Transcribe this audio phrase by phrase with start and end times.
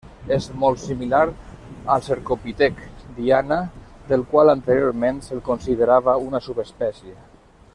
[0.35, 1.25] És molt similar
[1.95, 2.81] al cercopitec
[3.19, 3.59] diana,
[4.13, 7.17] del qual anteriorment se'l considerava una subespècie.